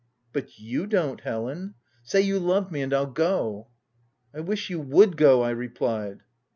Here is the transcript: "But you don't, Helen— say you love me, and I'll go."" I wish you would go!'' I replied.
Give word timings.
"But 0.33 0.57
you 0.57 0.87
don't, 0.87 1.21
Helen— 1.21 1.75
say 2.11 2.21
you 2.21 2.39
love 2.39 2.71
me, 2.71 2.81
and 2.81 2.91
I'll 2.91 3.05
go."" 3.05 3.67
I 4.33 4.39
wish 4.39 4.67
you 4.71 4.79
would 4.81 5.15
go!'' 5.15 5.43
I 5.43 5.51
replied. 5.51 6.21